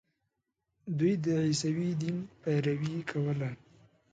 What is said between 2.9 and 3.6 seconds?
کوله.